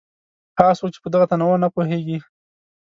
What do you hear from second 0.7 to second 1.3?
څوک چې په دغه